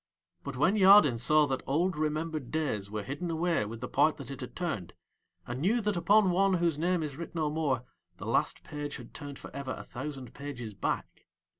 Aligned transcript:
But 0.43 0.57
when 0.57 0.75
Yadin 0.75 1.19
saw 1.19 1.45
that 1.45 1.61
old 1.67 1.95
remembered 1.95 2.49
days 2.49 2.89
were 2.89 3.03
hidden 3.03 3.29
away 3.29 3.65
with 3.65 3.81
the 3.81 3.87
part 3.87 4.17
that 4.17 4.31
It 4.31 4.41
had 4.41 4.55
turned, 4.55 4.93
and 5.45 5.61
knew 5.61 5.79
that 5.79 5.95
upon 5.95 6.31
one 6.31 6.55
whose 6.55 6.79
name 6.79 7.03
is 7.03 7.17
writ 7.17 7.35
no 7.35 7.51
more 7.51 7.85
the 8.17 8.25
last 8.25 8.63
page 8.63 8.95
had 8.95 9.13
turned 9.13 9.37
for 9.37 9.55
ever 9.55 9.73
a 9.77 9.83
thousand 9.83 10.33
pages 10.33 10.73
back. 10.73 11.27